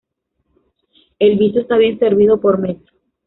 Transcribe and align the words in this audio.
El 1.19 1.37
Viso 1.37 1.59
está 1.59 1.77
bien 1.77 1.99
servido 1.99 2.41
por 2.41 2.57
metro. 2.57 2.91